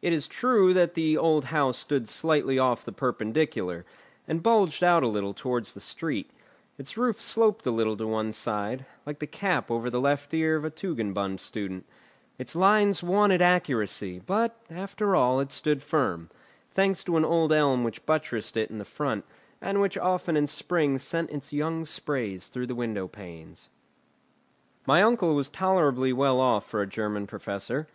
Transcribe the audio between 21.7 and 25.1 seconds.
sprays through the window panes. My